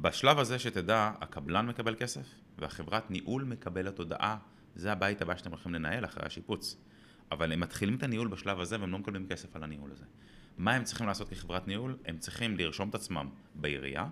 [0.00, 2.26] בשלב הזה שתדע, הקבלן מקבל כסף,
[2.58, 4.38] והחברת ניהול מקבלת הודעה,
[4.74, 6.76] זה הבית הבא שאתם הולכים לנהל אחרי השיפוץ.
[7.32, 10.04] אבל הם מתחילים את הניהול בשלב הזה והם לא מקבלים כסף על הניהול הזה.
[10.58, 11.96] מה הם צריכים לעשות כחברת ניהול?
[12.04, 14.06] הם צריכים לרשום את עצמם בעירייה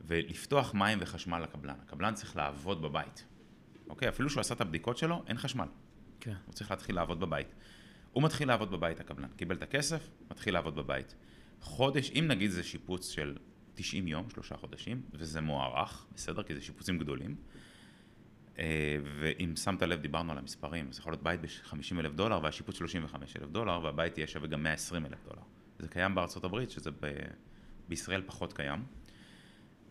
[0.00, 1.74] ולפתוח מים וחשמל לקבלן.
[1.82, 3.24] הקבלן צריך לעבוד בבית.
[3.88, 4.08] אוקיי?
[4.08, 5.66] אפילו שהוא עשה את הבדיקות שלו, אין חשמל.
[6.20, 6.34] כן.
[6.46, 7.54] הוא צריך להתחיל לעבוד בבית.
[8.12, 9.28] הוא מתחיל לעבוד בבית, הקבלן.
[9.36, 11.14] קיבל את הכסף, מתחיל לעבוד בבית.
[11.60, 13.36] חודש, אם נגיד זה שיפוץ של
[13.74, 16.42] 90 יום, שלושה חודשים, וזה מוערך, בסדר?
[16.42, 17.36] כי זה שיפוצים גדולים.
[18.58, 22.76] אה, ואם שמת לב, דיברנו על המספרים, זה יכול להיות בית ב-50 אלף דולר והשיפוץ
[22.76, 25.42] 35 אלף דולר, והבית יהיה שווה גם 120 אלף דולר.
[25.78, 26.96] זה קיים בארצות הברית, שזה ב...
[27.88, 28.84] בישראל פחות קיים.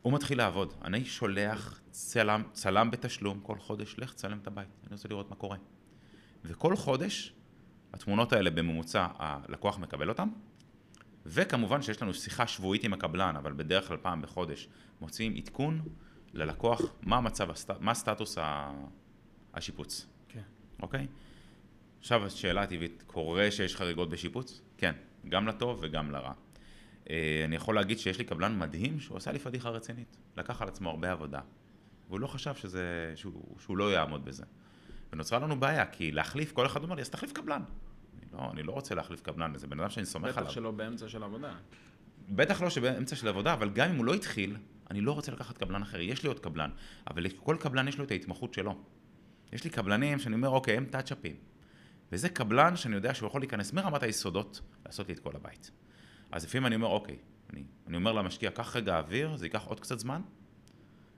[0.02, 4.92] הוא מתחיל לעבוד, אני שולח צלם, צלם בתשלום כל חודש, לך צלם את הבית, אני
[4.92, 5.58] רוצה לראות מה קורה.
[6.44, 7.34] וכל חודש,
[7.94, 10.30] התמונות האלה בממוצע, הלקוח מקבל אותן,
[11.26, 14.68] וכמובן שיש לנו שיחה שבועית עם הקבלן, אבל בדרך כלל פעם בחודש,
[15.02, 15.82] מוציאים עדכון
[16.34, 17.50] ללקוח מה המצב,
[17.80, 18.38] מה סטטוס
[19.54, 20.42] השיפוץ, כן.
[20.82, 21.08] אוקיי?
[22.00, 24.62] עכשיו השאלה הטבעית, קורה שיש חריגות בשיפוץ?
[24.78, 24.96] כן,
[25.30, 26.34] גם לטוב וגם לרע.
[27.10, 30.68] אה, אני יכול להגיד שיש לי קבלן מדהים שהוא עשה לי פדיחה רצינית, לקח על
[30.68, 31.42] עצמו הרבה עבודה,
[32.08, 34.44] והוא לא חשב שזה, שהוא, שהוא לא יעמוד בזה.
[35.14, 37.62] ונוצרה לנו בעיה, כי להחליף, כל אחד אומר לי, אז תחליף קבלן.
[38.34, 40.44] לא, אני לא רוצה להחליף קבלן, זה בן אדם שאני סומך עליו.
[40.44, 41.54] בטח שלא באמצע של עבודה.
[42.30, 44.58] בטח לא שבאמצע של עבודה, אבל גם אם הוא לא התחיל,
[44.92, 46.02] אני לא רוצה לקחת קבלן אחר.
[46.02, 46.70] יש לי עוד קבלן,
[47.08, 48.84] אבל לכל קבלן יש לו את ההתמחות שלו.
[49.54, 51.36] יש לי קבלנים שאני אומר, אוקיי, הם טאצ'אפים.
[52.12, 55.72] וזה קבלן שאני יודע שהוא יכול להיכנס מרמת היסודות, לעשות לי את כל הבית.
[56.32, 57.18] אז לפעמים אני אומר, אוקיי,
[57.54, 60.22] אני, אני אומר למשקיע, קח רגע אוויר, זה ייקח עוד קצת זמן,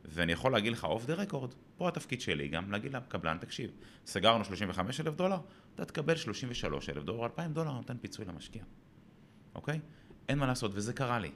[0.05, 3.71] ואני יכול להגיד לך off the record, פה התפקיד שלי גם, להגיד לקבלן, תקשיב,
[4.05, 5.37] סגרנו 35 אלף דולר,
[5.75, 8.63] אתה תקבל 33 אלף דולר, 2,000 דולר נותן פיצוי למשקיע,
[9.55, 9.79] אוקיי?
[10.29, 11.31] אין מה לעשות, וזה קרה לי,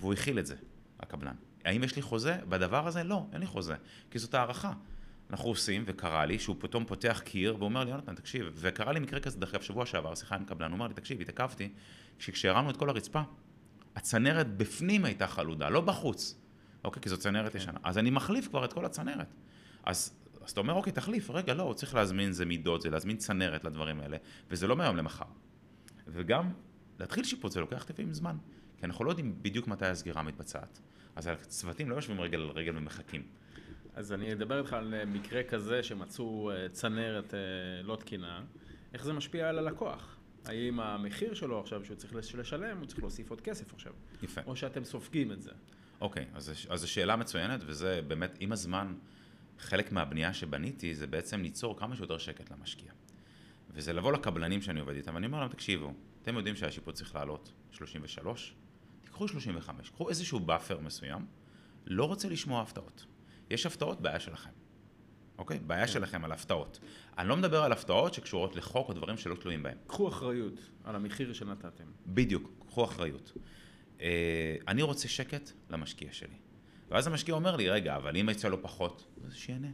[0.00, 0.56] והוא הכיל את זה,
[1.00, 1.34] הקבלן.
[1.64, 3.04] האם יש לי חוזה בדבר הזה?
[3.04, 3.74] לא, אין לי חוזה,
[4.10, 4.72] כי זאת הערכה.
[5.30, 9.00] אנחנו עושים, וקרה לי, שהוא פתאום פותח קיר, והוא אומר לי, יונתן, תקשיב, וקרה לי
[9.00, 11.72] מקרה כזה, דרך אגב, שבוע שעבר, שיחה עם קבלן, הוא אומר לי, תקשיב, התעכבתי,
[12.18, 13.22] כשהרמנו את כל הרצפה,
[13.96, 16.41] הצנרת בפנים הייתה חלודה, לא בחוץ.
[16.84, 17.78] אוקיי, כי זו צנרת ישנה.
[17.82, 19.34] אז אני מחליף כבר את כל הצנרת.
[19.84, 23.16] אז, אז אתה אומר, אוקיי, תחליף, רגע, לא, הוא צריך להזמין זה מידות, זה להזמין
[23.16, 24.16] צנרת לדברים האלה,
[24.50, 25.24] וזה לא מהיום למחר.
[26.08, 26.52] וגם,
[27.00, 28.36] להתחיל שיפוץ זה לוקח לפעמים זמן,
[28.76, 30.80] כי אנחנו לא יודעים בדיוק מתי הסגירה מתבצעת.
[31.16, 33.22] אז הצוותים לא יושבים רגל על רגל ומחכים.
[33.94, 37.38] אז אני אדבר איתך על אה, מקרה כזה שמצאו אה, צנרת אה,
[37.82, 38.42] לא תקינה,
[38.94, 40.16] איך זה משפיע על הלקוח?
[40.44, 43.92] האם המחיר שלו עכשיו שהוא צריך לשלם, הוא צריך להוסיף עוד כסף עכשיו?
[44.22, 44.40] יפה.
[44.46, 45.50] או שאתם סופגים את זה?
[46.02, 48.94] אוקיי, אז, זו שאלה מצוינת, וזה באמת, עם הזמן,
[49.58, 52.92] חלק מהבנייה שבניתי זה בעצם ליצור כמה שיותר שקט למשקיע.
[53.70, 55.92] וזה לבוא לקבלנים שאני עובד איתם, ואני אומר להם, תקשיבו,
[56.22, 58.54] אתם יודעים שהשיפוץ צריך לעלות 33?
[59.04, 61.26] תיקחו 35, קחו איזשהו buffer מסוים,
[61.86, 63.06] לא רוצה לשמוע הפתעות.
[63.50, 64.50] יש הפתעות, בעיה שלכם.
[65.38, 65.58] אוקיי?
[65.58, 65.92] בעיה כן.
[65.92, 66.78] שלכם על הפתעות.
[67.18, 69.78] אני לא מדבר על הפתעות שקשורות לחוק או דברים שלא תלויים בהם.
[69.86, 71.84] קחו אחריות על המחיר שנתתם.
[72.06, 73.32] בדיוק, קחו אחריות.
[74.02, 76.36] אה, אני רוצה שקט למשקיע שלי.
[76.90, 79.68] ואז המשקיע אומר לי, רגע, אבל אם יצא לו פחות, אז שיהנה,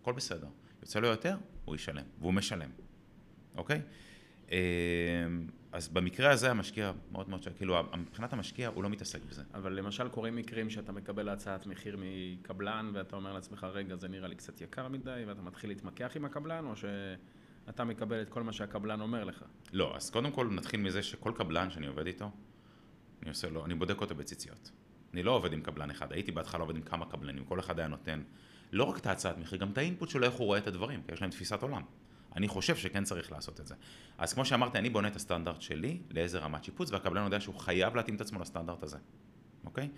[0.00, 0.48] הכל בסדר.
[0.82, 2.70] יוצא לו יותר, הוא ישלם, והוא משלם,
[3.56, 3.80] אוקיי?
[4.52, 4.58] אה,
[5.72, 9.42] אז במקרה הזה המשקיע מאוד מאוד, כאילו מבחינת המשקיע הוא לא מתעסק בזה.
[9.54, 14.28] אבל למשל קורים מקרים שאתה מקבל הצעת מחיר מקבלן ואתה אומר לעצמך, רגע, זה נראה
[14.28, 18.52] לי קצת יקר מדי, ואתה מתחיל להתמקח עם הקבלן, או שאתה מקבל את כל מה
[18.52, 19.44] שהקבלן אומר לך?
[19.72, 22.30] לא, אז קודם כל נתחיל מזה שכל קבלן שאני עובד איתו,
[23.22, 24.70] אני עושה לו, אני בודק אותו בציציות.
[25.14, 27.88] אני לא עובד עם קבלן אחד, הייתי בהתחלה עובד עם כמה קבלנים, כל אחד היה
[27.88, 28.22] נותן
[28.72, 31.12] לא רק את ההצעת מחיר, גם את האינפוט שלו, איך הוא רואה את הדברים, כי
[31.12, 31.82] יש להם תפיסת עולם.
[32.36, 33.74] אני חושב שכן צריך לעשות את זה.
[34.18, 37.96] אז כמו שאמרתי, אני בונה את הסטנדרט שלי לאיזה רמת שיפוץ, והקבלן יודע שהוא חייב
[37.96, 38.98] להתאים את עצמו לסטנדרט הזה,
[39.64, 39.88] אוקיי?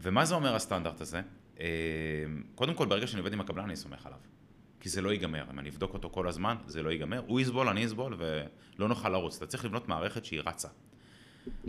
[0.00, 1.22] ומה זה אומר הסטנדרט הזה?
[1.60, 1.66] אה,
[2.54, 4.18] קודם כל, ברגע שאני עובד עם הקבלן, אני סומך עליו.
[4.80, 5.44] כי זה לא ייגמר.
[5.50, 7.22] אם אני אבדוק אותו כל הזמן, זה לא ייגמר.
[7.26, 9.36] הוא יסבול, אני אסבול, ולא נוכל לרוץ.
[9.36, 10.68] אתה צריך לבנות מערכת שהיא רצה.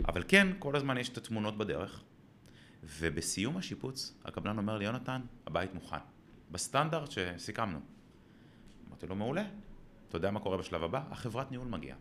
[0.08, 2.02] אבל כן, כל הזמן יש את התמונות בדרך,
[2.82, 5.96] ובסיום השיפוץ, הקבלן אומר לי, יונתן, הבית מוכן.
[6.50, 7.80] בסטנדרט שסיכמנו.
[8.88, 9.44] אמרתי לו, מעולה.
[10.08, 11.02] אתה יודע מה קורה בשלב הבא?
[11.10, 11.96] החברת ניהול מגיעה.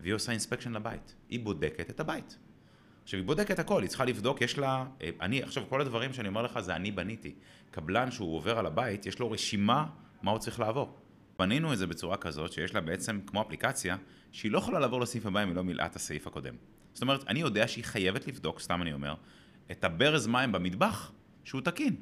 [0.00, 1.14] והיא עושה אינספקשן לבית.
[1.28, 2.38] היא בודקת את הבית.
[3.02, 4.86] עכשיו, היא בודקת הכל, היא צריכה לבדוק, יש לה...
[5.02, 7.34] אה, אני, עכשיו, כל הדברים שאני אומר לך זה אני בניתי.
[7.70, 9.86] קבלן שהוא עובר על הבית, יש לו רשימה
[10.22, 10.98] מה הוא צריך לעבור.
[11.38, 13.96] בנינו את זה בצורה כזאת, שיש לה בעצם כמו אפליקציה,
[14.32, 16.54] שהיא לא יכולה לעבור לסעיף הבא אם היא לא מילאה את הסעיף הקודם.
[16.92, 19.14] זאת אומרת, אני יודע שהיא חייבת לבדוק, סתם אני אומר,
[19.70, 21.12] את הברז מים במטבח,
[21.44, 21.96] שהוא תקין.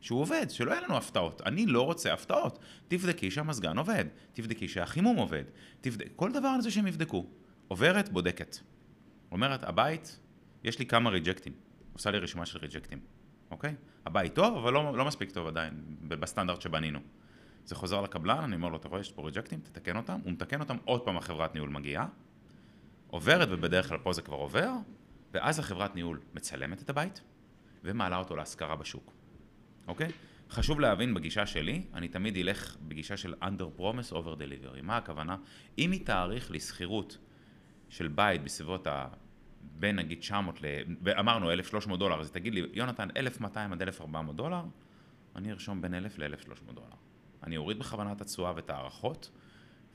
[0.00, 1.42] שהוא עובד, שלא יהיה לנו הפתעות.
[1.46, 2.58] אני לא רוצה הפתעות.
[2.88, 5.44] תבדקי שהמזגן עובד, תבדקי שהחימום עובד,
[5.80, 6.08] תבדק...
[6.16, 7.26] כל דבר על זה שהם יבדקו.
[7.68, 8.56] עוברת, בודקת.
[9.32, 10.18] אומרת, הבית,
[10.64, 11.52] יש לי כמה ריג'קטים.
[11.92, 12.98] עושה לי רשימה של ריג'קטים.
[13.50, 13.74] אוקיי?
[14.06, 16.98] הבית טוב, אבל לא, לא מספיק טוב עדיין, בסטנדרט שבנינו.
[17.64, 20.60] זה חוזר לקבלן, אני אומר לו, אתה רואה, יש פה ריג'קטים, תתקן אותם, הוא מתקן
[20.60, 22.06] אותם, עוד פעם החברת ניהול מגיעה,
[23.16, 24.70] עוברת, ובדרך כלל פה זה כבר עובר,
[25.34, 27.20] ואז החברת ניהול מצלמת את הבית,
[27.84, 29.12] ומעלה אותו להשכרה בשוק,
[29.86, 30.08] אוקיי?
[30.50, 34.82] חשוב להבין בגישה שלי, אני תמיד אלך בגישה של under promise over delivery.
[34.82, 35.36] מה הכוונה?
[35.78, 37.18] אם היא תאריך לי שכירות
[37.88, 39.08] של בית בסביבות ה...
[39.60, 40.66] בין נגיד 900 ל...
[41.18, 44.62] אמרנו 1,300 דולר, אז תגיד לי, יונתן, 1,200 עד 1,400 דולר,
[45.36, 46.96] אני ארשום בין 1,000 ל-1,300 דולר.
[47.42, 49.30] אני אוריד בכוונה את התשואה ואת ההערכות,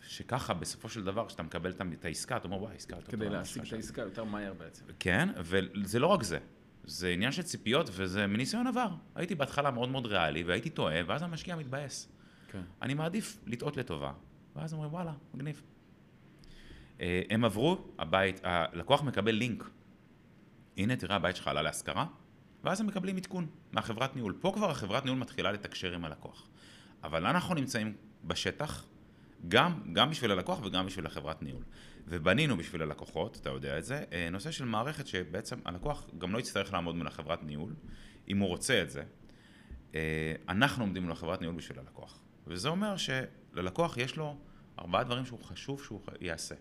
[0.07, 3.65] שככה בסופו של דבר, כשאתה מקבל את העסקה, אתה אומר, וואי, עסקה יותר כדי להשיג
[3.67, 4.85] את העסקה יותר מהר בעצם.
[4.99, 6.39] כן, וזה לא רק זה.
[6.83, 8.89] זה עניין של ציפיות וזה מניסיון עבר.
[9.15, 12.09] הייתי בהתחלה מאוד מאוד ריאלי והייתי טועה, ואז המשקיע מתבאס.
[12.51, 12.61] כן.
[12.81, 14.13] אני מעדיף לטעות לטובה,
[14.55, 15.61] ואז אומרים, וואלה, מגניב.
[17.01, 19.69] אה, הם עברו, הבית, הלקוח מקבל לינק.
[20.77, 22.05] הנה, תראה, הבית שלך עלה להשכרה,
[22.63, 24.37] ואז הם מקבלים עדכון מהחברת ניהול.
[24.39, 26.47] פה כבר החברת ניהול מתחילה לתקשר עם הלקוח.
[27.03, 27.93] אבל אנחנו נמצאים
[28.23, 28.85] בשטח,
[29.47, 31.63] גם, גם בשביל הלקוח וגם בשביל החברת ניהול.
[32.07, 36.39] ובנינו בשביל הלקוחות, אתה יודע את זה, אה, נושא של מערכת שבעצם הלקוח גם לא
[36.39, 37.73] יצטרך לעמוד מול החברת ניהול,
[38.27, 39.03] אם הוא רוצה את זה.
[39.95, 42.19] אה, אנחנו עומדים מול החברת ניהול בשביל הלקוח.
[42.47, 44.37] וזה אומר שללקוח יש לו
[44.79, 46.55] ארבעה דברים שהוא חשוב שהוא יעשה.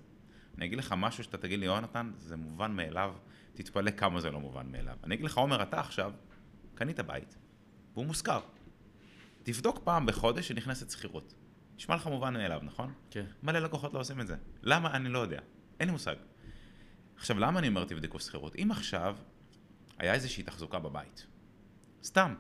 [0.59, 3.15] אני אגיד לך משהו שאתה תגיד לי, יונתן, זה מובן מאליו,
[3.55, 4.97] תתפלא כמה זה לא מובן מאליו.
[5.05, 6.13] אני אגיד לך, עומר, אתה עכשיו
[6.75, 7.37] קנית בית,
[7.95, 8.41] והוא מושכר.
[9.43, 11.35] תבדוק פעם בחודש שנכנסת שכירות.
[11.81, 12.93] נשמע לך מובן מאליו, נכון?
[13.11, 13.25] כן.
[13.43, 14.37] מלא לקוחות לא עושים את זה.
[14.63, 14.91] למה?
[14.91, 15.41] אני לא יודע.
[15.81, 16.15] אין לי מושג.
[17.17, 18.57] עכשיו, למה אני אומר תבדקו שכירות?
[18.57, 19.17] אם עכשיו
[19.99, 21.27] היה איזושהי תחזוקה בבית,
[22.05, 22.35] סתם,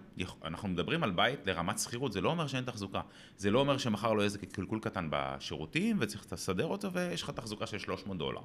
[0.45, 3.01] אנחנו מדברים על בית לרמת שכירות, זה לא אומר שאין תחזוקה.
[3.37, 7.31] זה לא אומר שמחר לא יהיה איזה קלקול קטן בשירותים וצריך לסדר אותו ויש לך
[7.31, 8.43] תחזוקה של 300 דולר.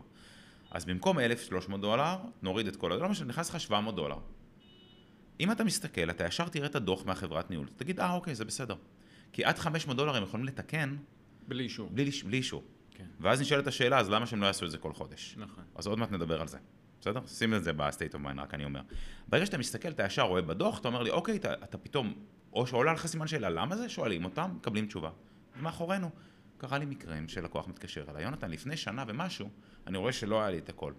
[0.72, 4.18] אז במקום 1,300 דולר, נוריד את כל זה, לא משנה, נכנס לך 700 דולר.
[5.40, 8.76] אם אתה מסתכל, אתה ישר תראה את הדוח מהחברת ניהול, תגיד, אה, אוקיי, זה בסדר.
[9.36, 10.96] כי עד 500 דולר הם יכולים לתקן...
[11.48, 11.90] בלי אישור.
[11.90, 12.64] בלי, בלי אישור.
[12.92, 13.06] כן.
[13.20, 15.36] ואז נשאלת השאלה, אז למה שהם לא יעשו את זה כל חודש?
[15.38, 15.64] נכון.
[15.76, 16.58] אז עוד מעט נדבר על זה.
[17.02, 17.20] בסדר?
[17.28, 18.82] שים את זה ב-state of mind, רק אני אומר.
[19.28, 22.14] ברגע שאתה מסתכל, אתה ישר רואה בדוח, אתה אומר לי, אוקיי, אתה, אתה פתאום,
[22.54, 23.90] או שעולה לך סימן שאלה, למה זה?
[23.90, 25.10] שואלים אותם, מקבלים תשובה.
[25.60, 26.10] ומאחורינו,
[26.58, 29.50] קרה לי מקרים שלקוח מתקשר אליי, יונתן, לפני שנה ומשהו,
[29.88, 30.94] אני רואה שלא היה לי את הכל.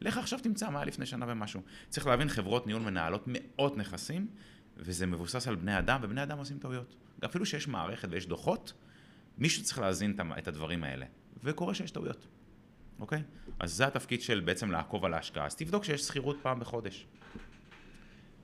[0.00, 1.60] לך עכשיו תמצא מה היה לפני שנה ומשהו.
[1.88, 4.26] צריך להבין, חברות ניהול מנהלות מאות נכסים,
[4.76, 6.96] וזה מבוסס על בני אדם, ובני אדם עושים טעויות.
[7.24, 8.72] אפילו שיש מערכת ויש דוחות,
[9.38, 11.06] מישהו צריך להזין את הדברים האלה.
[11.42, 12.26] וקורה שיש טעויות,
[12.98, 13.22] אוקיי?
[13.58, 15.46] אז זה התפקיד של בעצם לעקוב על ההשקעה.
[15.46, 17.06] אז תבדוק שיש שכירות פעם בחודש.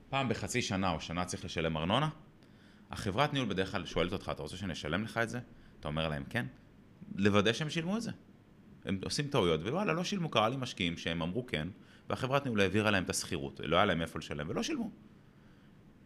[0.09, 2.09] פעם בחצי שנה או שנה צריך לשלם ארנונה.
[2.91, 5.39] החברת ניהול בדרך כלל שואלת אותך, אתה רוצה שנשלם לך את זה?
[5.79, 6.45] אתה אומר להם כן.
[7.15, 8.11] לוודא שהם שילמו את זה.
[8.85, 11.67] הם עושים טעויות, ווואלה, לא שילמו, קרה לי משקיעים שהם אמרו כן,
[12.09, 14.91] והחברת ניהול העבירה להם את השכירות, לא היה להם איפה לשלם, ולא שילמו.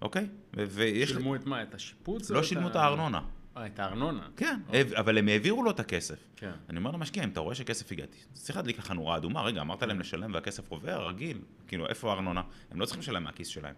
[0.06, 0.28] אוקיי?
[0.54, 1.10] ויש...
[1.10, 1.64] שילמו את מה?
[1.64, 2.30] את השיפוץ?
[2.30, 3.22] לא שילמו את הארנונה.
[3.58, 4.28] אה, את הארנונה.
[4.38, 4.98] כן, אוקיי.
[4.98, 6.20] אבל הם העבירו לו את הכסף.
[6.36, 6.52] כן.
[6.70, 9.84] אני אומר למשקיע, אם אתה רואה שכסף הגעתי, צריך להדליק לך נורה אדומה, רגע, אמרת
[9.84, 11.38] להם לשלם והכסף עובר, רגיל,
[11.68, 12.42] כאילו, איפה הארנונה?
[12.72, 13.74] הם לא צריכים לשלם מהכיס שלהם.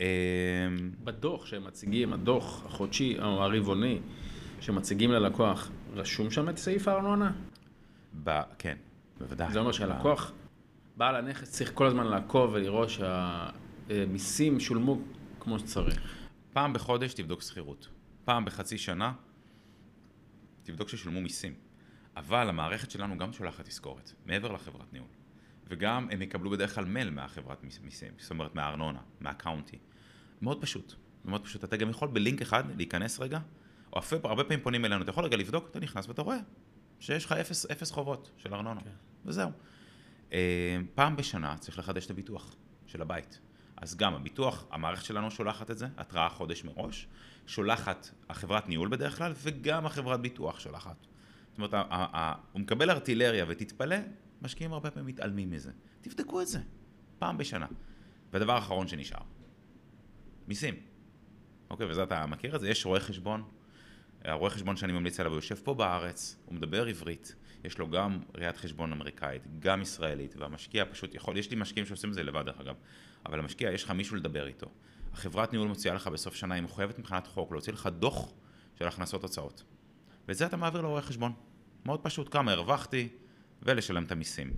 [0.00, 0.06] אמ,
[1.04, 4.00] בדוח שהם מציגים, הדוח החודשי או הרבעוני
[4.60, 7.32] שמציגים ללקוח, רשום שם את סעיף הארנונה?
[8.24, 8.40] ב...
[8.58, 8.76] כן,
[9.20, 9.52] בוודאי.
[9.52, 10.32] זה אומר שהלקוח,
[10.96, 12.88] בעל הנכס צריך כל הזמן לעקוב ולראות
[13.92, 14.98] שהמיסים שולמו
[15.40, 16.28] כמו שצריך.
[16.52, 17.88] פעם בחודש תבדוק שכירות.
[18.24, 19.12] פעם בחצי שנה
[20.62, 21.54] תבדוק ששולמו מיסים.
[22.16, 25.08] אבל המערכת שלנו גם שולחת תזכורת, מעבר לחברת ניהול.
[25.68, 29.78] וגם הם יקבלו בדרך כלל מייל מהחברת מיסים, זאת אומרת מהארנונה, מהקאונטי.
[30.42, 31.64] מאוד פשוט, מאוד פשוט.
[31.64, 33.38] אתה גם יכול בלינק אחד להיכנס רגע,
[33.92, 36.38] או אפילו הרבה פעמים פונים אלינו, אתה יכול רגע לבדוק, אתה נכנס ואתה רואה
[37.00, 38.90] שיש לך אפס, אפס חובות של ארנונה, כן.
[39.24, 39.50] וזהו.
[40.32, 42.54] אה, פעם בשנה צריך לחדש את הביטוח
[42.86, 43.40] של הבית.
[43.76, 47.08] אז גם הביטוח, המערכת שלנו שולחת את זה, התראה חודש מראש,
[47.46, 51.06] שולחת החברת ניהול בדרך כלל, וגם החברת ביטוח שולחת.
[51.50, 51.88] זאת אומרת,
[52.52, 53.96] הוא מקבל ארטילריה ותתפלא,
[54.42, 55.70] משקיעים הרבה פעמים מתעלמים מזה.
[56.00, 56.60] תבדקו את זה,
[57.18, 57.66] פעם בשנה.
[58.32, 59.22] והדבר האחרון שנשאר,
[60.48, 60.74] מיסים.
[61.70, 62.68] אוקיי, וזה אתה מכיר את זה?
[62.68, 63.44] יש רואה חשבון,
[64.24, 68.20] הרואה חשבון שאני ממליץ עליו, הוא יושב פה בארץ, הוא מדבר עברית, יש לו גם
[68.34, 72.42] ראיית חשבון אמריקאית, גם ישראלית, והמשקיע פשוט יכול, יש לי משקיעים שעושים את זה לבד
[72.46, 72.74] דרך אגב,
[73.26, 74.66] אבל המשקיע, יש לך מישהו לדבר איתו.
[75.12, 78.32] החברת ניהול מוציאה לך בסוף שנה, היא מחויבת מבחינת חוק להוציא לך דוח
[78.78, 79.62] של הכנסות הוצאות.
[80.28, 81.32] ואת זה אתה מעביר לרואה חשבון.
[81.86, 83.08] מאוד פשוט, כמה הרווחתי,
[83.62, 84.52] ולשלם את המיסים.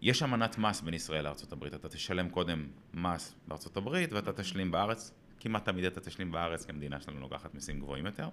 [0.00, 5.64] יש אמנת מס בין ישראל לארה"ב, אתה תשלם קודם מס בארה"ב ואתה תשלים בארץ, כמעט
[5.64, 8.28] תמיד אתה תשלים בארץ, כי המדינה שלנו לוקחת מיסים גבוהים יותר.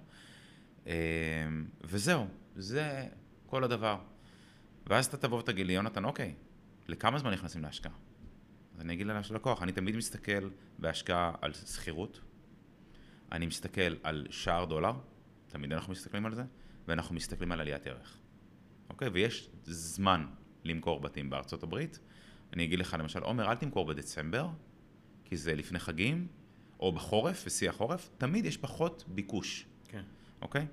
[0.86, 0.92] אמ,
[1.84, 3.06] וזהו, זה
[3.46, 3.98] כל הדבר.
[4.86, 6.34] ואז אתה תבוא ותגיד לי, יונתן, אוקיי,
[6.88, 7.92] לכמה זמן נכנסים להשקעה?
[8.74, 12.20] אז אני אגיד ללקוח, אני תמיד מסתכל בהשקעה על שכירות,
[13.32, 14.92] אני מסתכל על שער דולר,
[15.48, 16.44] תמיד אנחנו מסתכלים על זה,
[16.88, 18.18] ואנחנו מסתכלים על עליית ערך.
[18.90, 19.08] אוקיי?
[19.08, 20.26] ויש זמן
[20.64, 21.98] למכור בתים בארצות הברית.
[22.52, 24.48] אני אגיד לך למשל, עומר, אל תמכור בדצמבר,
[25.24, 26.26] כי זה לפני חגים,
[26.80, 29.66] או בחורף, בשיא החורף, תמיד יש פחות ביקוש.
[29.88, 30.02] כן.
[30.42, 30.66] אוקיי?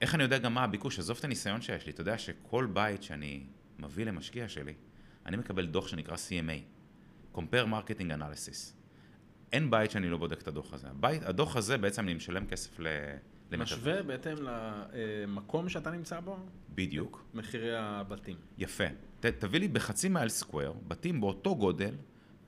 [0.00, 0.98] איך אני יודע גם מה הביקוש?
[0.98, 3.46] עזוב את הניסיון שיש לי, אתה יודע שכל בית שאני
[3.78, 4.74] מביא למשקיע שלי,
[5.26, 6.60] אני מקבל דוח שנקרא CMA,
[7.36, 8.72] Compare Marketing Analysis.
[9.52, 10.90] אין בית שאני לא בודק את הדוח הזה.
[10.90, 12.86] הבית, הדוח הזה בעצם אני משלם כסף ל...
[13.58, 16.36] משווה בהתאם למקום שאתה נמצא בו,
[16.74, 17.24] בדיוק.
[17.34, 18.36] מחירי הבתים.
[18.58, 18.84] יפה.
[19.20, 21.94] ת, תביא לי בחצי מייל סקוויר, בתים באותו גודל,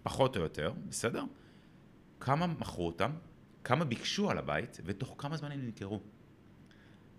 [0.03, 1.25] פחות או יותר, בסדר?
[2.21, 3.11] כמה מכרו אותם,
[3.65, 6.01] כמה ביקשו על הבית, ותוך כמה זמן הם נמכרו.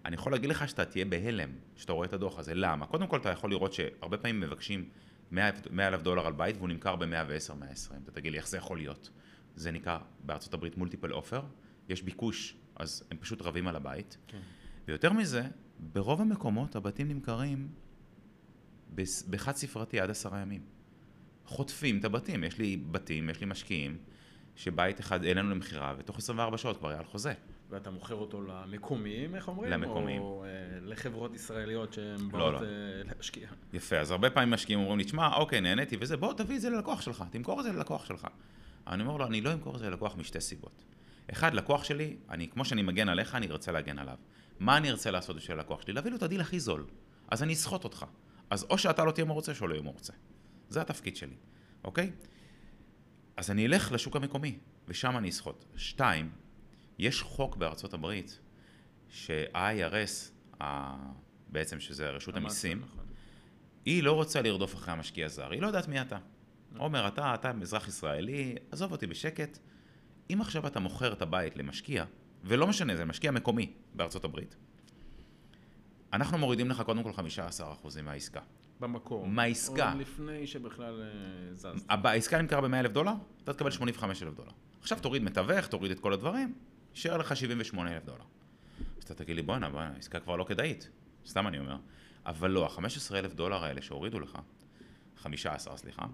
[0.08, 2.54] אני יכול להגיד לך שאתה תהיה בהלם כשאתה רואה את הדוח הזה.
[2.56, 2.86] למה?
[2.86, 4.90] קודם כל אתה יכול לראות שהרבה פעמים מבקשים
[5.32, 5.52] 100
[5.88, 7.94] אלף דולר על בית והוא נמכר ב-110-120.
[8.04, 9.10] אתה תגיד לי, איך זה יכול להיות?
[9.56, 11.42] זה נקרא בארצות הברית מולטיפל אופר,
[11.90, 14.18] יש ביקוש, אז הם פשוט רבים על הבית.
[14.28, 14.40] כן.
[14.88, 15.44] ויותר מזה,
[15.80, 17.68] ברוב המקומות הבתים נמכרים
[19.30, 20.62] בחד ספרתי עד עשרה ימים.
[21.46, 23.98] חוטפים את הבתים, יש לי בתים, יש לי משקיעים,
[24.56, 27.34] שבית אחד אין לנו למכירה, ותוך 24 שעות כבר היה על חוזה.
[27.70, 29.72] ואתה מוכר אותו למקומיים, איך אומרים?
[29.72, 30.22] למקומיים.
[30.22, 30.50] או אה,
[30.82, 32.60] לחברות ישראליות שהן לא, באות לא.
[32.60, 32.66] אה,
[33.04, 33.48] להשקיע.
[33.74, 36.70] יפה, אז הרבה פעמים משקיעים אומרים לי, תשמע, אוקיי, נהניתי וזה, בוא תביא את זה
[36.70, 38.28] ללקוח שלך, תמכור את זה ללקוח שלך.
[38.88, 40.84] אני אומר לו, אני לא אמכור את זה ללקוח משתי סיבות.
[41.32, 44.18] אחד, לקוח שלי, אני, כמו שאני מגן עליך, אני ארצה להגן עליו.
[44.60, 45.94] מה אני ארצה לעשות בשביל הלקוח שלי?
[45.94, 46.86] להביא לו את הדיל הכי זול.
[47.32, 48.06] אז אני אסחוט אותך.
[48.50, 50.14] אז או שאתה לא תהיה מרוצה, או לא יהיה מרוצה.
[50.70, 51.36] זה התפקיד שלי,
[51.84, 52.12] אוקיי?
[53.38, 54.58] אז אני אלך לשוק המקומי,
[54.88, 55.66] ושם אני אסחוט.
[55.76, 56.32] שתיים,
[57.00, 58.40] יש חוק בארצות הברית,
[59.10, 60.64] שה-IRS,
[61.50, 63.06] בעצם שזה רשות המיסים, נכון.
[63.86, 66.18] היא לא רוצה לרדוף אחרי המשקיע זר, היא לא יודעת מי אתה.
[66.78, 69.58] עומר, אתה, אתה אזרח ישראלי, עזוב אותי בשקט.
[70.34, 72.06] אם עכשיו אתה מוכר את הבית למשקיע,
[72.44, 74.56] ולא משנה, זה משקיע מקומי בארצות הברית,
[76.14, 78.42] אנחנו מורידים לך קודם כל 15% מהעסקה.
[78.80, 79.28] במקור.
[79.28, 79.90] מהעסקה.
[79.90, 81.86] עוד לפני שבכלל אה, זזת.
[81.90, 83.14] העסקה נמכרה ב-100 אלף דולר,
[83.44, 84.52] אתה תקבל 85 אלף דולר.
[84.82, 86.54] עכשיו תוריד מתווך, תוריד את כל הדברים,
[86.98, 88.24] יישאר לך 78 אלף דולר.
[88.98, 90.90] אז אתה תגיד לי, בואנה, בואנה, העסקה כבר לא כדאית.
[91.26, 91.78] סתם אני אומר.
[92.26, 92.80] אבל לא, ה-15
[93.16, 94.38] אלף דולר האלה שהורידו לך,
[95.18, 96.06] 15, סליחה,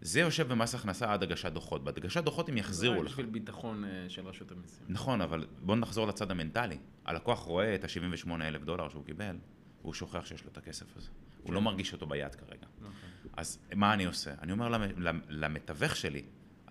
[0.00, 1.84] זה יושב במס הכנסה עד הגשת דוחות.
[1.84, 3.10] בהגשת דוחות הם יחזירו לך.
[3.10, 4.86] בשביל ביטחון אה, של רשות המיסים.
[4.88, 6.78] נכון, אבל בוא נחזור לצד המנטלי.
[7.04, 9.36] הלקוח רואה את ה-78 אלף דולר שהוא קיבל,
[9.82, 11.08] והוא שוכח שיש לו את הכסף הזה.
[11.42, 12.66] הוא לא מרגיש אותו ביד כרגע.
[12.80, 12.92] נכון.
[13.36, 14.34] אז מה אני עושה?
[14.42, 16.22] אני אומר למ- למ- למתווך שלי,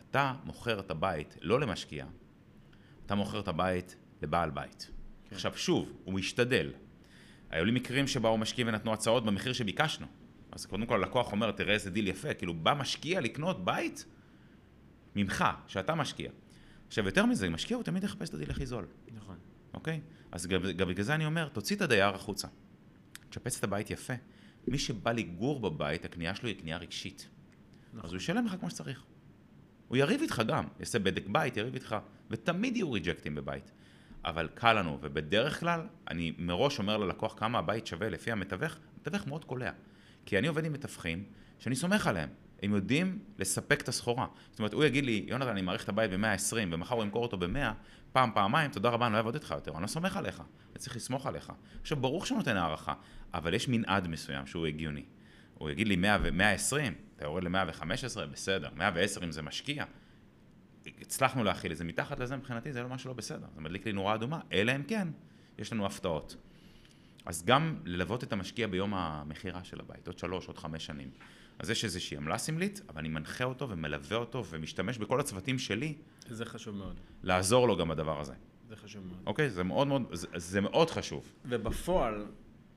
[0.10, 2.06] אתה מוכר את הבית לא למשקיע,
[3.08, 4.92] אתה מוכר את הבית לבעל בית.
[5.30, 5.36] כן.
[5.36, 6.72] עכשיו שוב, הוא משתדל.
[7.50, 10.08] היו לי מקרים שבאו משקיעים ונתנו הצעות במחיר שביקשנו.
[10.52, 14.06] אז קודם כל הלקוח אומר, תראה איזה דיל יפה, כאילו בא משקיע לקנות בית
[15.16, 16.32] ממך, שאתה משקיע.
[16.88, 18.86] עכשיו יותר מזה, משקיע הוא תמיד יחפש את הדיל הכי זול.
[19.14, 19.38] נכון.
[19.74, 20.02] אוקיי?
[20.32, 22.48] אז גם, גם בגלל זה אני אומר, תוציא את הדייר החוצה.
[23.30, 24.14] תשפץ את הבית יפה.
[24.68, 27.30] מי שבא לגור בבית, הקנייה שלו היא קנייה רגשית.
[27.94, 28.06] נכון.
[28.06, 29.04] אז הוא ישלם לך כמו שצריך.
[29.88, 31.96] הוא יריב איתך גם, יעשה בדק בית, יריב איתך,
[32.32, 33.72] ותמיד יהיו ריג'קטים בבית.
[34.26, 39.28] אבל קל לנו, ובדרך כלל, אני מראש אומר ללקוח כמה הבית שווה לפי המתווך, המתווך
[39.28, 39.72] מאוד קולע.
[40.26, 41.24] כי אני עובד עם מתווכים
[41.60, 42.30] שאני סומך עליהם.
[42.64, 44.28] הם יודעים לספק את הסחורה.
[44.52, 47.38] זאת אומרת, הוא יגיד לי, יונתן, אני מעריך את הבית ב-120, ומחר הוא ימכור אותו
[47.38, 47.74] ב-100,
[48.12, 50.40] פעם, פעמיים, תודה רבה, אני לא אעבוד איתך יותר, אני לא סומך עליך,
[50.72, 51.52] אני צריך לסמוך עליך.
[51.82, 52.94] עכשיו, ברור שהוא נותן הערכה,
[53.34, 55.04] אבל יש מנעד מסוים שהוא הגיוני.
[55.54, 56.76] הוא יגיד לי 100 ו-120,
[57.16, 59.86] אתה יורד ל-115, בסדר, 110 אם זה משקיע.
[61.02, 63.94] הצלחנו להכיל את זה, מתחת לזה מבחינתי זה לא משהו לא בסדר, זה מדליק לי
[63.94, 65.08] נורה אדומה, אלא אם כן,
[65.58, 66.36] יש לנו הפתעות.
[67.26, 71.10] אז גם ללוות את המשקיע ביום המכירה של הבית, עוד שלוש, עוד חמש שנים.
[71.60, 75.96] אז יש איזושהי עמלה סמלית, אבל אני מנחה אותו ומלווה אותו ומשתמש בכל הצוותים שלי
[76.28, 77.00] זה חשוב מאוד.
[77.24, 78.34] לעזור לו גם בדבר הזה.
[78.70, 79.20] זה חשוב מאוד.
[79.26, 79.50] אוקיי?
[79.50, 81.32] זה מאוד מאוד, זה, זה מאוד חשוב.
[81.46, 82.26] ובפועל,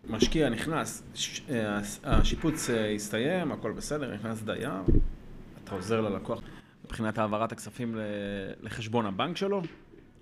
[0.08, 4.72] משקיע נכנס, ש- אה, השיפוץ אה, הסתיים, הכל בסדר, נכנס דייר,
[5.64, 6.40] אתה עוזר ללקוח
[6.90, 7.96] מבחינת העברת הכספים
[8.60, 9.62] לחשבון הבנק שלו.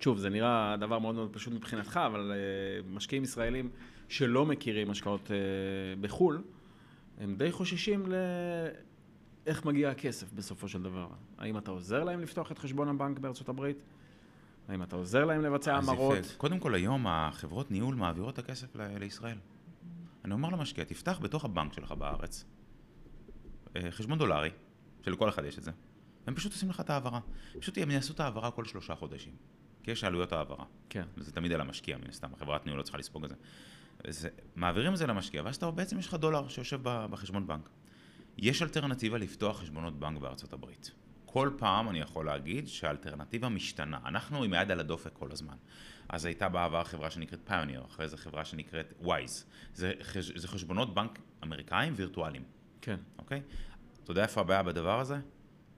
[0.01, 3.71] שוב, זה נראה דבר מאוד מאוד פשוט מבחינתך, אבל אה, משקיעים ישראלים
[4.09, 5.37] שלא מכירים השקעות אה,
[6.01, 6.43] בחו"ל,
[7.19, 8.15] הם די חוששים ל...
[9.47, 11.07] איך מגיע הכסף בסופו של דבר.
[11.39, 13.83] האם אתה עוזר להם לפתוח את חשבון הבנק בארצות הברית?
[14.69, 16.35] האם אתה עוזר להם לבצע המרות?
[16.37, 19.39] קודם כל היום החברות ניהול מעבירות את הכסף ל- לישראל.
[20.25, 22.45] אני אומר למשקיע, תפתח בתוך הבנק שלך בארץ
[23.77, 24.51] אה, חשבון דולרי,
[25.03, 25.71] שלכל אחד יש את זה.
[26.29, 27.21] הם פשוט עושים לך את ההעברה.
[27.59, 29.33] פשוט הם יעשו את ההעברה כל שלושה חודשים.
[29.83, 30.65] כי יש עלויות העברה.
[30.89, 31.05] כן.
[31.17, 33.37] וזה תמיד על המשקיע, מן הסתם, החברת ניהול לא צריכה לספוג את זה.
[34.09, 34.29] זה.
[34.57, 37.69] מעבירים את זה למשקיע, ואז אתה, בעצם יש לך דולר שיושב בחשבון בנק.
[38.39, 40.91] יש אלטרנטיבה לפתוח חשבונות בנק בארצות הברית.
[41.27, 43.99] כל פעם אני יכול להגיד שהאלטרנטיבה משתנה.
[44.05, 45.57] אנחנו עם היד על הדופק כל הזמן.
[46.09, 49.47] אז הייתה בעבר חברה שנקראת פיוניר, אחרי זה חברה שנקראת וויז.
[49.75, 52.43] זה, חש, זה חשבונות בנק אמריקאים וירטואליים,
[52.81, 52.97] כן.
[53.19, 53.43] אוקיי?
[54.05, 55.17] אתה יודע איפה הבעיה בדבר הזה?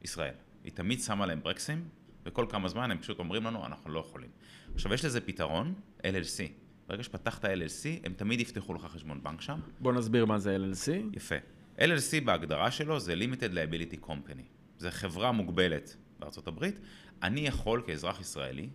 [0.02, 0.35] ישראל.
[0.64, 1.88] היא תמיד שמה להם ברקסים,
[2.26, 4.30] וכל כמה זמן הם פשוט אומרים לנו, אנחנו לא יכולים.
[4.75, 6.50] עכשיו, יש לזה פתרון, LLC.
[6.87, 9.61] ברגע שפתחת LLC, הם תמיד יפתחו לך חשבון בנק שם.
[9.80, 11.16] בוא נסביר מה זה LLC.
[11.16, 11.35] יפה.
[11.78, 14.42] LLC בהגדרה שלו זה Limited Liability Company.
[14.78, 16.78] זה חברה מוגבלת בארצות הברית.
[17.23, 18.69] אני יכול כאזרח ישראלי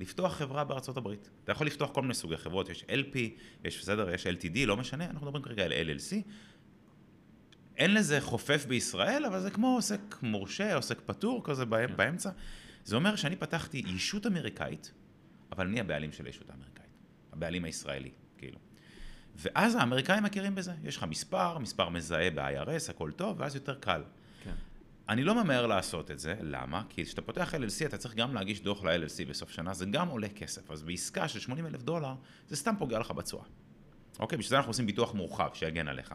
[0.00, 1.30] לפתוח חברה בארצות הברית.
[1.44, 3.16] אתה יכול לפתוח כל מיני סוגי חברות, יש LP,
[3.64, 6.16] יש בסדר, יש LTD, לא משנה, אנחנו מדברים כרגע על LLC.
[7.76, 11.96] אין לזה חופף בישראל, אבל זה כמו עוסק מורשה, עוסק פטור כזה כן.
[11.96, 12.30] באמצע.
[12.84, 14.92] זה אומר שאני פתחתי ישות אמריקאית,
[15.52, 16.84] אבל אני הבעלים של הישות האמריקאית.
[17.32, 18.58] הבעלים הישראלי, כאילו.
[19.36, 20.72] ואז האמריקאים מכירים בזה.
[20.84, 24.02] יש לך מספר, מספר מזהה ב-IRS, הכל טוב, ואז יותר קל.
[24.44, 24.54] כן.
[25.08, 26.82] אני לא ממהר לעשות את זה, למה?
[26.88, 30.28] כי כשאתה פותח LLC אתה צריך גם להגיש דוח ל-LLC בסוף שנה, זה גם עולה
[30.28, 30.70] כסף.
[30.70, 32.14] אז בעסקה של 80 אלף דולר,
[32.48, 33.44] זה סתם פוגע לך בתשואה.
[34.18, 34.38] אוקיי?
[34.38, 36.14] בשביל זה אנחנו עושים ביטוח מורחב, שיגן עליך.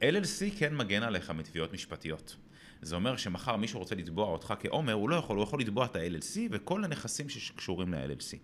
[0.00, 2.36] LLC כן מגן עליך מתביעות משפטיות.
[2.82, 5.96] זה אומר שמחר מישהו רוצה לתבוע אותך כעומר, הוא לא יכול, הוא יכול לתבוע את
[5.96, 8.36] ה-LLC וכל הנכסים שקשורים ל-LLC.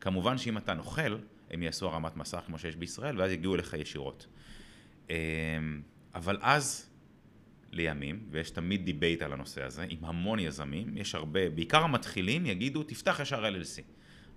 [0.00, 1.18] כמובן שאם אתה נוכל,
[1.50, 4.26] הם יעשו הרמת מסך כמו שיש בישראל, ואז יגיעו אליך ישירות.
[5.10, 5.14] אמ,
[6.14, 6.90] אבל אז,
[7.72, 12.82] לימים, ויש תמיד debate על הנושא הזה, עם המון יזמים, יש הרבה, בעיקר המתחילים יגידו,
[12.82, 13.82] תפתח ישר LLC.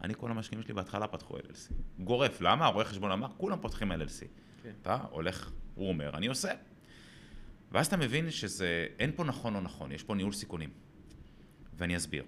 [0.01, 1.73] אני, כל המשקיעים שלי בהתחלה פתחו LLC.
[1.99, 2.65] גורף, למה?
[2.65, 4.25] הרואה חשבון אמר, כולם פותחים LLC.
[4.63, 4.71] כן.
[4.81, 6.51] אתה הולך, הוא אומר, אני עושה.
[7.71, 10.69] ואז אתה מבין שזה, אין פה נכון או נכון, יש פה ניהול סיכונים.
[11.77, 12.23] ואני אסביר.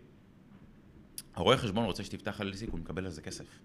[1.35, 3.59] הרואה חשבון רוצה שתפתח LLC, הוא מקבל על זה כסף.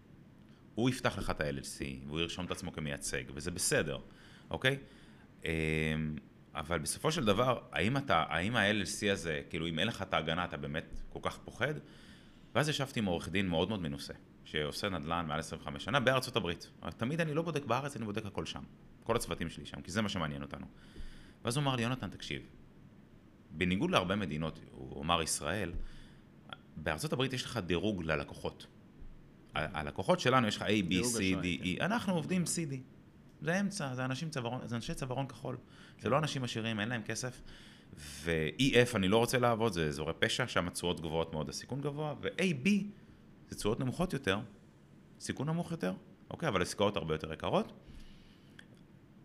[0.74, 3.98] הוא יפתח לך את ה-LLC, והוא ירשום את עצמו כמייצג, וזה בסדר,
[4.50, 4.78] אוקיי?
[5.44, 5.50] אמ,
[6.54, 10.44] אבל בסופו של דבר, האם אתה, האם ה-LLC הזה, כאילו אם אין לך את ההגנה,
[10.44, 11.74] אתה באמת כל כך פוחד?
[12.54, 14.14] ואז ישבתי עם עורך דין מאוד מאוד מנוסה,
[14.44, 16.70] שעושה נדל"ן מעל 25 שנה בארצות הברית.
[16.96, 18.62] תמיד אני לא בודק בארץ, אני בודק הכל שם.
[19.02, 20.66] כל הצוותים שלי שם, כי זה מה שמעניין אותנו.
[21.44, 22.42] ואז הוא אמר לי, יונתן, תקשיב,
[23.50, 25.72] בניגוד להרבה מדינות, הוא אמר ישראל,
[26.76, 28.66] בארצות הברית יש לך דירוג ללקוחות.
[29.54, 32.74] הלקוחות שלנו, יש לך A, B, דירוג C, אשראי, D, E, אנחנו עובדים CD.
[33.40, 35.56] זה אמצע, זה אנשים צווארון, זה אנשי צווארון כחול.
[36.00, 37.42] זה לא אנשים עשירים, אין להם כסף.
[37.96, 42.68] ו-EF אני לא רוצה לעבוד, זה אזורי פשע, שם התשואות גבוהות מאוד, הסיכון גבוה, ו-AB
[43.48, 44.38] זה תשואות נמוכות יותר,
[45.20, 45.92] סיכון נמוך יותר,
[46.30, 47.72] אוקיי, אבל עסקאות הרבה יותר יקרות.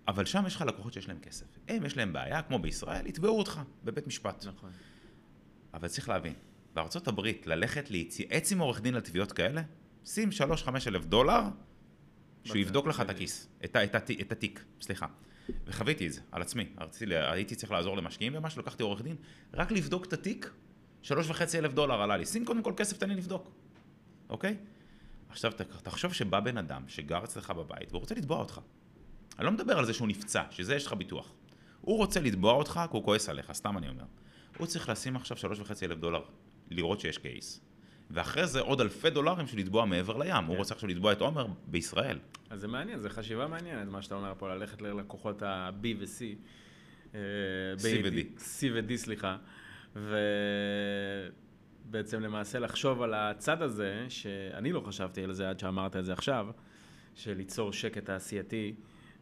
[0.08, 1.46] אבל שם יש לך לקוחות שיש להם כסף.
[1.68, 4.46] הם, יש להם בעיה, כמו בישראל, יתבעו אותך בבית משפט.
[4.46, 4.72] נכון.
[5.74, 6.34] אבל צריך להבין,
[6.74, 9.62] בארצות הברית ללכת להתייעץ עם עורך דין על תביעות כאלה,
[10.06, 10.30] שים
[10.66, 11.42] 3-5 אלף דולר,
[12.44, 13.10] שהוא יבדוק לך את.
[13.10, 15.08] הכיס, את, את, ה- את התיק, סליחה.
[15.66, 19.16] וחוויתי את זה על עצמי, רציתי, הייתי צריך לעזור למשקיעים ומשהו, לקחתי עורך דין,
[19.54, 20.52] רק לבדוק את התיק,
[21.04, 21.12] 3.5
[21.56, 23.52] אלף דולר עלה לי, שים קודם כל כסף, תן לי לבדוק,
[24.30, 24.58] אוקיי?
[25.30, 25.52] עכשיו
[25.84, 28.60] תחשוב שבא בן אדם שגר אצלך בבית והוא רוצה לתבוע אותך.
[29.38, 31.34] אני לא מדבר על זה שהוא נפצע, שזה יש לך ביטוח.
[31.82, 34.04] הוא רוצה לתבוע אותך כי הוא כועס עליך, סתם אני אומר.
[34.58, 36.22] הוא צריך לשים עכשיו 3.5 אלף דולר,
[36.70, 37.62] לראות שיש קייס.
[38.12, 40.46] ואחרי זה עוד אלפי דולרים של לתבוע מעבר לים.
[40.46, 42.20] הוא רוצה עכשיו לתבוע את עומר בישראל.
[42.50, 46.22] אז זה מעניין, זו חשיבה מעניינת, מה שאתה אומר פה, ללכת ללקוחות ה-B ו-C.
[47.16, 47.20] אה,
[47.78, 48.40] C ו-D.
[48.40, 49.38] C ו-D, סליחה.
[51.88, 56.14] ובעצם למעשה לחשוב על הצד הזה, שאני לא חשבתי על זה עד שאמרת את זה
[56.14, 56.48] עכשיו,
[57.16, 58.76] של ליצור שקט תעשייתי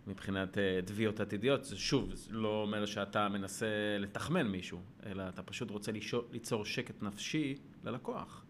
[0.08, 1.64] מבחינת אה, תביעות עתידיות.
[1.64, 5.92] זה שוב, זה לא אומר שאתה מנסה לתחמן מישהו, אלא אתה פשוט רוצה
[6.32, 8.46] ליצור שקט נפשי ללקוח,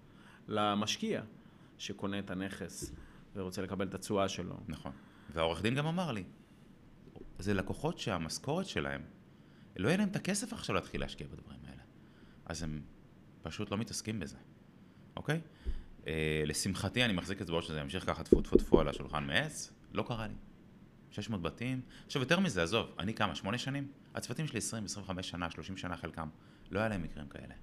[0.48, 1.22] למשקיע
[1.78, 2.94] שקונה את הנכס
[3.36, 4.60] ורוצה לקבל את התשואה שלו.
[4.68, 4.92] נכון.
[5.34, 6.24] והעורך דין גם אמר לי,
[7.40, 9.02] זה לקוחות שהמשכורת שלהם,
[9.78, 11.82] לא יהיה להם את הכסף עכשיו להתחיל להשקיע בדברים האלה.
[12.46, 12.82] אז הם
[13.50, 14.38] פשוט לא מתעסקים בזה,
[15.16, 15.42] אוקיי?
[16.08, 20.04] אה, לשמחתי אני מחזיק אצבעות שזה ימשיך ככה טפו טפו טפו על השולחן מעץ, לא
[20.08, 20.34] קרה לי.
[21.12, 21.82] 600 בתים.
[22.06, 23.88] עכשיו יותר מזה, עזוב, אני כמה, שמונה שנים?
[24.16, 26.30] הצוותים שלי 20, 25 שנה, 30 שנה חלקם.
[26.72, 27.54] לא היה להם מקרים כאלה,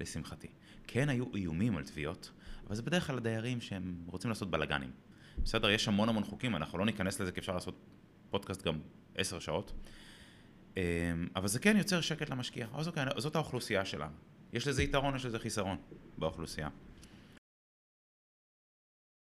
[0.00, 0.48] לשמחתי.
[0.86, 2.30] כן היו איומים על תביעות,
[2.66, 4.90] אבל זה בדרך כלל הדיירים שהם רוצים לעשות בלאגנים.
[5.44, 7.74] בסדר, יש המון המון חוקים, אנחנו לא ניכנס לזה כי אפשר לעשות
[8.30, 8.80] פודקאסט גם
[9.14, 9.72] עשר שעות.
[10.76, 10.82] אמ,
[11.36, 12.66] אבל זה כן יוצר שקט למשקיע.
[12.74, 14.14] אז אוקיי, זאת האוכלוסייה שלנו.
[14.52, 15.76] יש לזה יתרון, יש לזה חיסרון
[16.18, 16.68] באוכלוסייה.